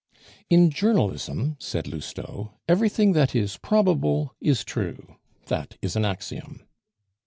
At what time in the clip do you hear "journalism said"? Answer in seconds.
0.71-1.87